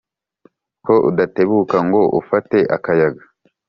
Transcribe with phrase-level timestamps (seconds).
[0.85, 3.23] ko udatebuka ngo ufate akayaga